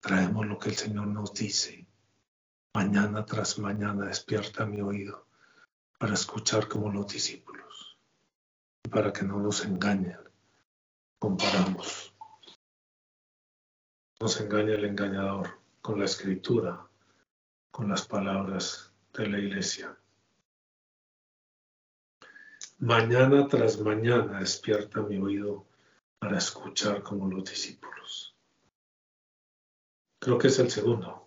Traemos 0.08 0.48
lo 0.48 0.58
que 0.58 0.70
el 0.70 0.76
Señor 0.78 1.08
nos 1.08 1.34
dice. 1.34 1.86
Mañana 2.74 3.26
tras 3.26 3.60
mañana 3.60 4.06
despierta 4.06 4.66
mi 4.66 4.80
oído 4.80 5.28
para 6.00 6.14
escuchar 6.14 6.70
como 6.70 6.90
los 6.90 7.12
discípulos 7.12 8.00
y 8.86 8.90
para 8.90 9.12
que 9.12 9.24
no 9.24 9.38
nos 9.42 9.66
engañen. 9.66 10.18
Comparamos. 11.20 12.16
Nos 14.22 14.40
engaña 14.40 14.76
el 14.76 14.86
engañador 14.86 15.60
con 15.82 16.00
la 16.00 16.06
escritura, 16.06 16.88
con 17.70 17.90
las 17.90 18.08
palabras 18.08 18.94
de 19.14 19.28
la 19.28 19.40
iglesia. 19.40 19.94
Mañana 22.78 23.46
tras 23.50 23.78
mañana 23.82 24.40
despierta 24.40 25.02
mi 25.02 25.18
oído 25.18 25.66
para 26.18 26.38
escuchar 26.38 27.04
como 27.04 27.28
los 27.28 27.44
discípulos. 27.44 28.27
Creo 30.28 30.40
que 30.40 30.48
es 30.50 30.60
el 30.60 30.70
segundo 30.70 31.26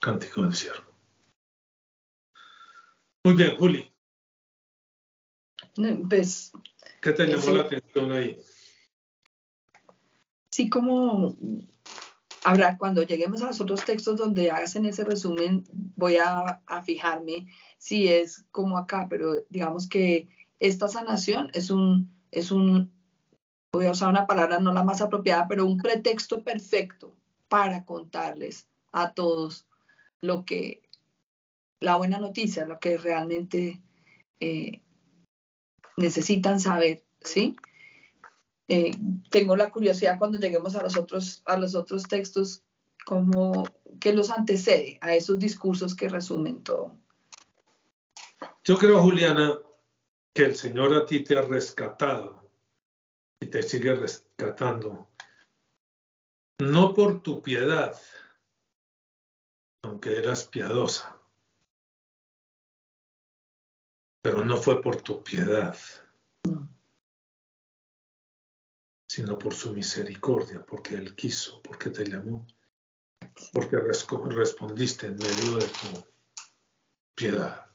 cántico 0.00 0.42
del 0.42 0.52
siervo. 0.52 0.90
Muy 3.22 3.34
bien, 3.34 3.56
Juli. 3.58 3.94
Pues, 6.08 6.50
¿Qué 7.00 7.12
te 7.12 7.28
llamó 7.28 7.50
la 7.52 7.62
atención 7.62 8.10
ahí? 8.10 8.40
Sí, 10.50 10.68
como 10.68 11.36
habrá, 12.42 12.76
cuando 12.76 13.04
lleguemos 13.04 13.40
a 13.42 13.46
los 13.46 13.60
otros 13.60 13.84
textos 13.84 14.16
donde 14.16 14.50
hacen 14.50 14.84
ese 14.84 15.04
resumen, 15.04 15.62
voy 15.70 16.16
a, 16.16 16.60
a 16.66 16.82
fijarme 16.82 17.46
si 17.78 18.08
es 18.08 18.46
como 18.50 18.78
acá, 18.78 19.06
pero 19.08 19.44
digamos 19.48 19.88
que 19.88 20.28
esta 20.58 20.88
sanación 20.88 21.50
es 21.54 21.70
un, 21.70 22.12
es 22.32 22.50
un, 22.50 22.92
voy 23.70 23.86
a 23.86 23.92
usar 23.92 24.08
una 24.08 24.26
palabra 24.26 24.58
no 24.58 24.72
la 24.72 24.82
más 24.82 25.00
apropiada, 25.00 25.46
pero 25.46 25.64
un 25.64 25.78
pretexto 25.78 26.42
perfecto 26.42 27.15
para 27.48 27.84
contarles 27.84 28.66
a 28.92 29.12
todos 29.12 29.66
lo 30.20 30.44
que, 30.44 30.82
la 31.80 31.96
buena 31.96 32.18
noticia, 32.18 32.66
lo 32.66 32.78
que 32.78 32.96
realmente 32.98 33.82
eh, 34.40 34.80
necesitan 35.96 36.60
saber, 36.60 37.04
¿sí? 37.20 37.56
Eh, 38.68 38.96
tengo 39.30 39.56
la 39.56 39.70
curiosidad 39.70 40.18
cuando 40.18 40.38
lleguemos 40.38 40.74
a 40.74 40.82
los 40.82 40.96
otros, 40.96 41.42
a 41.44 41.56
los 41.56 41.74
otros 41.74 42.02
textos, 42.04 42.62
como 43.04 43.64
que 44.00 44.12
los 44.12 44.30
antecede 44.30 44.98
a 45.00 45.14
esos 45.14 45.38
discursos 45.38 45.94
que 45.94 46.08
resumen 46.08 46.62
todo. 46.62 46.96
Yo 48.64 48.76
creo, 48.76 49.00
Juliana, 49.00 49.58
que 50.34 50.44
el 50.44 50.56
Señor 50.56 50.92
a 50.94 51.06
ti 51.06 51.22
te 51.22 51.38
ha 51.38 51.42
rescatado 51.42 52.50
y 53.40 53.46
te 53.46 53.62
sigue 53.62 53.94
rescatando, 53.94 55.08
no 56.58 56.94
por 56.94 57.22
tu 57.22 57.42
piedad, 57.42 57.94
aunque 59.82 60.16
eras 60.16 60.44
piadosa, 60.44 61.20
pero 64.22 64.44
no 64.44 64.56
fue 64.56 64.80
por 64.80 65.02
tu 65.02 65.22
piedad, 65.22 65.76
sino 69.08 69.38
por 69.38 69.54
su 69.54 69.72
misericordia, 69.72 70.64
porque 70.66 70.94
Él 70.94 71.14
quiso, 71.14 71.62
porque 71.62 71.90
te 71.90 72.04
llamó, 72.04 72.46
porque 73.52 73.76
respondiste 73.76 75.06
en 75.06 75.16
medio 75.16 75.56
de 75.56 75.66
tu 75.66 76.06
piedad. 77.14 77.66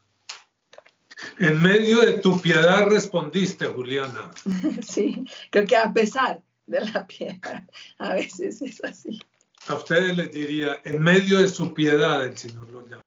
En 1.40 1.62
medio 1.62 2.02
de 2.02 2.20
tu 2.20 2.42
piedad 2.42 2.88
respondiste, 2.88 3.68
Juliana. 3.68 4.32
Sí, 4.82 5.26
creo 5.52 5.68
que 5.68 5.78
a 5.78 5.94
pesar 5.94 6.42
de 6.72 6.82
la 6.82 7.06
piedad, 7.06 7.64
a 8.00 8.14
veces 8.16 8.62
es 8.62 8.84
así. 8.84 9.20
A 9.68 9.76
ustedes 9.76 10.18
les 10.18 10.32
diría, 10.32 10.82
en 10.84 11.02
medio 11.02 11.40
de 11.40 11.48
su 11.48 11.74
piedad 11.74 12.26
el 12.26 12.36
Señor 12.38 12.70
los 12.72 12.90
llama. 12.90 13.04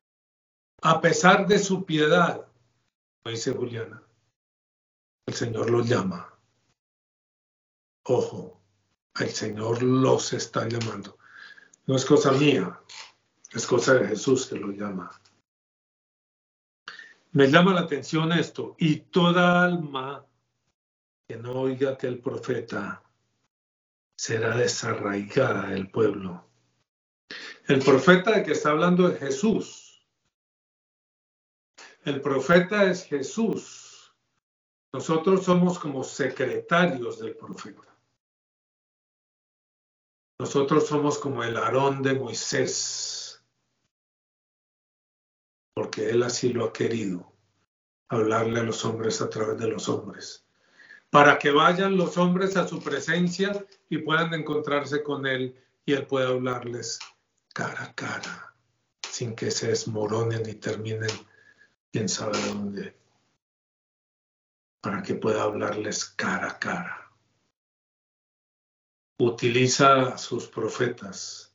A 0.82 1.00
pesar 1.00 1.46
de 1.46 1.58
su 1.58 1.84
piedad, 1.84 2.46
dice 3.24 3.52
Juliana, 3.52 4.02
el 5.26 5.34
Señor 5.34 5.70
los 5.70 5.88
llama. 5.88 6.32
Ojo, 8.04 8.60
el 9.18 9.30
Señor 9.30 9.82
los 9.82 10.32
está 10.32 10.68
llamando. 10.68 11.18
No 11.86 11.96
es 11.96 12.04
cosa 12.04 12.32
mía, 12.32 12.78
es 13.52 13.66
cosa 13.66 13.94
de 13.94 14.08
Jesús 14.08 14.46
que 14.46 14.56
los 14.56 14.76
llama. 14.76 15.10
Me 17.32 17.48
llama 17.48 17.74
la 17.74 17.80
atención 17.80 18.30
esto, 18.32 18.76
y 18.78 18.96
toda 19.00 19.64
alma 19.64 20.24
que 21.26 21.36
no 21.36 21.52
oiga 21.52 21.90
aquel 21.90 22.18
profeta 22.20 23.03
será 24.16 24.56
desarraigada 24.56 25.68
del 25.68 25.90
pueblo. 25.90 26.48
El 27.66 27.82
profeta 27.82 28.32
de 28.32 28.42
que 28.42 28.52
está 28.52 28.70
hablando 28.70 29.08
es 29.08 29.18
Jesús. 29.18 30.06
El 32.04 32.20
profeta 32.20 32.84
es 32.84 33.04
Jesús. 33.04 34.14
Nosotros 34.92 35.44
somos 35.44 35.78
como 35.78 36.04
secretarios 36.04 37.18
del 37.18 37.36
profeta. 37.36 37.96
Nosotros 40.38 40.86
somos 40.86 41.18
como 41.18 41.42
el 41.42 41.56
Aarón 41.56 42.02
de 42.02 42.14
Moisés 42.14 43.24
porque 45.74 46.08
Él 46.08 46.22
así 46.22 46.52
lo 46.52 46.64
ha 46.64 46.72
querido, 46.72 47.32
hablarle 48.08 48.60
a 48.60 48.62
los 48.62 48.84
hombres 48.84 49.20
a 49.20 49.28
través 49.28 49.58
de 49.58 49.68
los 49.68 49.88
hombres, 49.88 50.43
para 51.14 51.38
que 51.38 51.52
vayan 51.52 51.96
los 51.96 52.18
hombres 52.18 52.56
a 52.56 52.66
su 52.66 52.82
presencia 52.82 53.64
y 53.88 53.98
puedan 53.98 54.34
encontrarse 54.34 55.04
con 55.04 55.28
Él 55.28 55.54
y 55.86 55.92
Él 55.92 56.08
pueda 56.08 56.30
hablarles 56.30 56.98
cara 57.52 57.84
a 57.84 57.94
cara, 57.94 58.52
sin 59.08 59.36
que 59.36 59.52
se 59.52 59.68
desmoronen 59.68 60.42
y 60.48 60.54
terminen 60.54 61.12
quién 61.92 62.08
sabe 62.08 62.36
dónde, 62.48 62.96
para 64.80 65.04
que 65.04 65.14
pueda 65.14 65.44
hablarles 65.44 66.04
cara 66.04 66.48
a 66.48 66.58
cara. 66.58 67.08
Utiliza 69.20 70.14
a 70.14 70.18
sus 70.18 70.48
profetas 70.48 71.54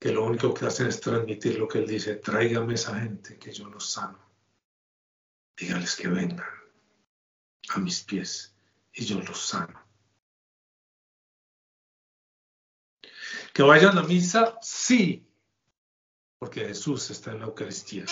que 0.00 0.10
lo 0.10 0.24
único 0.24 0.52
que 0.52 0.66
hacen 0.66 0.88
es 0.88 1.00
transmitir 1.00 1.56
lo 1.56 1.68
que 1.68 1.78
él 1.78 1.86
dice, 1.86 2.16
tráigame 2.16 2.74
esa 2.74 2.98
gente 2.98 3.38
que 3.38 3.52
yo 3.52 3.68
los 3.68 3.92
sano. 3.92 4.18
Dígales 5.56 5.94
que 5.94 6.08
vengan 6.08 6.63
a 7.70 7.78
mis 7.78 8.02
pies 8.02 8.54
y 8.92 9.04
yo 9.04 9.20
los 9.20 9.38
sano. 9.38 9.80
Que 13.52 13.62
vayan 13.62 13.98
a 13.98 14.02
misa, 14.02 14.58
sí, 14.60 15.26
porque 16.38 16.66
Jesús 16.66 17.10
está 17.10 17.32
en 17.32 17.40
la 17.40 17.46
Eucaristía. 17.46 18.04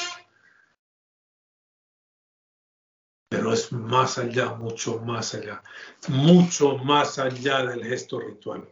Pero 3.28 3.52
es 3.52 3.72
más 3.72 4.18
allá, 4.18 4.54
mucho 4.54 5.00
más 5.00 5.34
allá, 5.34 5.62
mucho 6.08 6.78
más 6.78 7.18
allá 7.18 7.64
del 7.64 7.84
gesto 7.84 8.20
ritual 8.20 8.68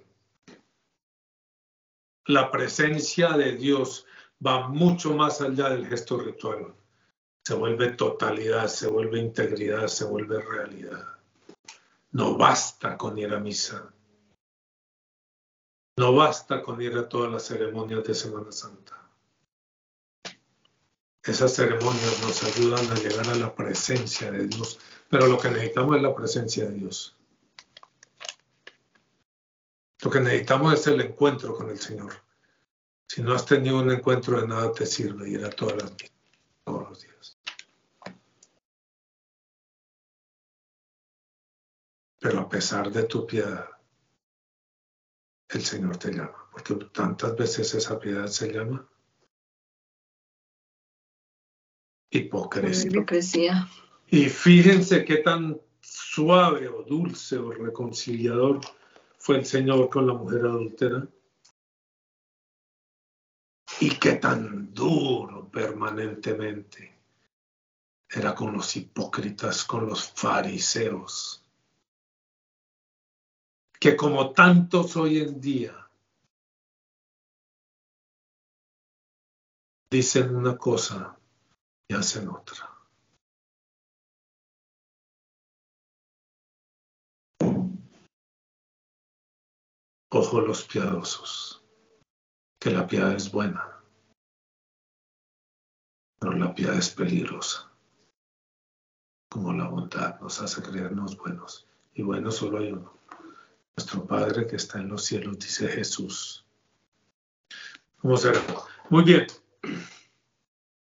la 2.31 2.51
presencia 2.51 3.31
de 3.31 3.57
Dios 3.57 4.07
va 4.45 4.69
mucho 4.69 5.14
más 5.14 5.40
allá 5.40 5.71
del 5.71 5.87
gesto 5.87 6.19
ritual. 6.19 6.75
Se 7.50 7.56
vuelve 7.56 7.90
totalidad, 7.90 8.68
se 8.68 8.86
vuelve 8.86 9.18
integridad, 9.18 9.88
se 9.88 10.04
vuelve 10.04 10.40
realidad. 10.40 11.18
No 12.12 12.36
basta 12.38 12.96
con 12.96 13.18
ir 13.18 13.34
a 13.34 13.40
misa. 13.40 13.92
No 15.96 16.14
basta 16.14 16.62
con 16.62 16.80
ir 16.80 16.96
a 16.96 17.08
todas 17.08 17.32
las 17.32 17.44
ceremonias 17.44 18.04
de 18.04 18.14
Semana 18.14 18.52
Santa. 18.52 19.10
Esas 21.24 21.52
ceremonias 21.52 22.22
nos 22.22 22.44
ayudan 22.44 22.88
a 22.88 22.94
llegar 22.94 23.28
a 23.28 23.34
la 23.34 23.52
presencia 23.52 24.30
de 24.30 24.46
Dios, 24.46 24.78
pero 25.08 25.26
lo 25.26 25.36
que 25.36 25.50
necesitamos 25.50 25.96
es 25.96 26.02
la 26.02 26.14
presencia 26.14 26.66
de 26.66 26.74
Dios. 26.76 27.16
Lo 30.02 30.08
que 30.08 30.20
necesitamos 30.20 30.74
es 30.74 30.86
el 30.86 31.00
encuentro 31.00 31.56
con 31.56 31.68
el 31.68 31.80
Señor. 31.80 32.12
Si 33.08 33.22
no 33.22 33.34
has 33.34 33.44
tenido 33.44 33.80
un 33.80 33.90
encuentro 33.90 34.40
de 34.40 34.46
nada 34.46 34.70
te 34.70 34.86
sirve 34.86 35.28
ir 35.28 35.44
a 35.44 35.50
todas 35.50 35.82
las 35.82 35.92
todos 36.64 36.88
los 36.88 37.00
días. 37.00 37.10
Pero 42.20 42.40
a 42.40 42.48
pesar 42.48 42.92
de 42.92 43.04
tu 43.04 43.26
piedad, 43.26 43.66
el 45.48 45.62
Señor 45.62 45.96
te 45.96 46.12
llama, 46.12 46.48
porque 46.52 46.76
tantas 46.92 47.35
veces 47.37 47.74
esa 47.74 47.98
piedad 47.98 48.26
se 48.28 48.52
llama 48.52 48.87
hipocresía. 52.11 52.90
hipocresía. 52.90 53.68
Y 54.09 54.28
fíjense 54.28 55.04
qué 55.04 55.18
tan 55.18 55.61
suave 55.80 56.68
o 56.68 56.83
dulce 56.83 57.38
o 57.38 57.52
reconciliador 57.52 58.61
fue 59.18 59.38
el 59.38 59.46
Señor 59.46 59.88
con 59.88 60.06
la 60.06 60.14
mujer 60.14 60.40
adúltera. 60.40 61.09
Y 63.80 63.90
qué 63.90 64.14
tan 64.16 64.74
duro 64.74 65.48
permanentemente 65.50 66.98
era 68.11 68.35
con 68.35 68.52
los 68.52 68.76
hipócritas, 68.76 69.64
con 69.64 69.87
los 69.87 70.11
fariseos, 70.11 71.39
que 73.81 73.97
como 73.97 74.33
tantos 74.33 74.95
hoy 74.97 75.21
en 75.21 75.40
día 75.40 75.90
dicen 79.90 80.37
una 80.37 80.59
cosa 80.59 81.19
y 81.88 81.95
hacen 81.95 82.29
otra. 82.29 82.69
Ojo 90.12 90.40
los 90.43 90.66
piadosos, 90.66 91.64
que 92.61 92.71
la 92.71 92.87
piedad 92.87 93.14
es 93.14 93.33
buena, 93.33 93.83
pero 96.19 96.35
la 96.35 96.55
piedad 96.55 96.77
es 96.77 96.90
peligrosa. 96.90 97.73
Como 99.31 99.53
la 99.53 99.69
bondad 99.69 100.21
nos 100.21 100.43
hace 100.43 100.62
creernos 100.62 101.16
buenos, 101.16 101.66
y 101.95 102.03
bueno 102.03 102.31
solo 102.31 102.59
hay 102.59 102.73
uno. 102.73 102.99
Nuestro 103.81 104.05
Padre 104.05 104.47
que 104.47 104.57
está 104.57 104.79
en 104.79 104.88
los 104.88 105.07
cielos, 105.07 105.38
dice 105.38 105.66
Jesús. 105.66 106.45
A 108.03 108.09
ver. 108.09 108.38
Muy 108.90 109.05
bien. 109.05 109.27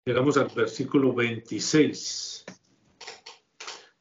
Llegamos 0.05 0.37
al 0.37 0.47
versículo 0.55 1.13
26 1.13 2.45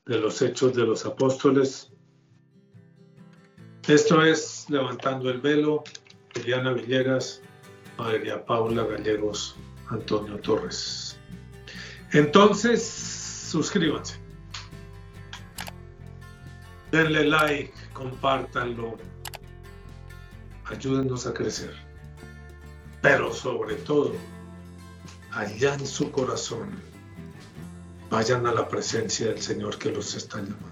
de 0.06 0.18
los 0.20 0.40
Hechos 0.40 0.76
de 0.76 0.86
los 0.86 1.04
Apóstoles. 1.04 1.90
Esto 3.88 4.24
es 4.24 4.70
Levantando 4.70 5.28
el 5.28 5.40
Velo, 5.40 5.82
Eliana 6.36 6.72
Villegas, 6.72 7.42
María 7.98 8.46
Paula 8.46 8.84
Gallegos, 8.84 9.56
Antonio 9.88 10.38
Torres. 10.38 11.18
Entonces, 12.12 12.80
suscríbanse. 13.50 14.20
Denle 16.92 17.24
like, 17.24 17.83
compártanlo. 17.94 18.98
Ayúdennos 20.66 21.26
a 21.26 21.32
crecer. 21.32 21.74
Pero 23.00 23.32
sobre 23.32 23.76
todo, 23.76 24.12
allá 25.32 25.74
en 25.74 25.86
su 25.86 26.10
corazón, 26.10 26.70
Vayan 28.14 28.46
a 28.46 28.52
la 28.52 28.68
presencia 28.68 29.26
del 29.26 29.42
Señor 29.42 29.76
que 29.76 29.90
los 29.90 30.14
está 30.14 30.36
llamando. 30.36 30.68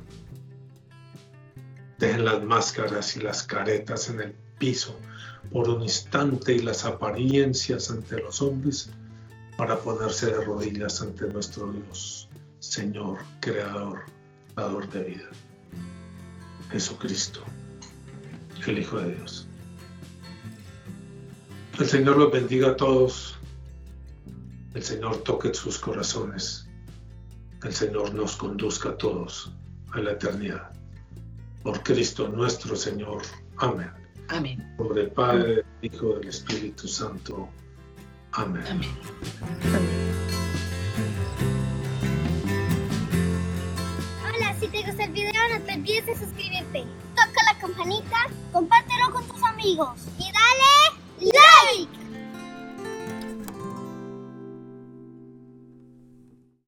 Dejen 1.98 2.24
las 2.24 2.40
máscaras 2.42 3.16
y 3.16 3.20
las 3.20 3.42
caretas 3.42 4.08
en 4.10 4.20
el 4.20 4.32
piso 4.60 4.96
por 5.52 5.68
un 5.68 5.82
instante 5.82 6.52
y 6.54 6.60
las 6.60 6.84
apariencias 6.84 7.90
ante 7.90 8.20
los 8.20 8.40
hombres 8.42 8.90
para 9.56 9.76
ponerse 9.76 10.26
de 10.26 10.44
rodillas 10.44 11.02
ante 11.02 11.26
nuestro 11.26 11.72
Dios, 11.72 12.28
Señor, 12.60 13.18
Creador, 13.40 14.04
Dador 14.54 14.88
de 14.90 15.02
vida. 15.02 15.28
Jesucristo, 16.72 17.40
el 18.66 18.78
Hijo 18.78 18.98
de 18.98 19.14
Dios. 19.14 19.46
El 21.78 21.86
Señor 21.86 22.16
los 22.16 22.32
bendiga 22.32 22.70
a 22.70 22.76
todos. 22.76 23.38
El 24.74 24.82
Señor 24.82 25.18
toque 25.18 25.52
sus 25.52 25.78
corazones. 25.78 26.68
El 27.62 27.74
Señor 27.74 28.14
nos 28.14 28.36
conduzca 28.36 28.90
a 28.90 28.96
todos 28.96 29.52
a 29.92 30.00
la 30.00 30.12
eternidad. 30.12 30.70
Por 31.62 31.82
Cristo 31.82 32.28
nuestro 32.28 32.74
Señor. 32.74 33.22
Amén. 33.58 33.90
Amén. 34.28 34.74
Por 34.76 34.98
el 34.98 35.10
Padre, 35.10 35.64
el 35.82 35.92
Hijo, 35.92 36.14
del 36.14 36.28
Espíritu 36.28 36.88
Santo. 36.88 37.48
Amén. 38.32 38.64
Amén. 38.66 38.88
Olvides 45.82 46.06
de 46.06 46.16
suscribirte. 46.16 46.84
Toca 47.16 47.42
la 47.44 47.58
campanita, 47.58 48.28
compártelo 48.52 49.12
con 49.12 49.26
tus 49.26 49.42
amigos 49.42 49.98
y 50.16 50.30
dale 50.30 51.32
like. 51.76 52.01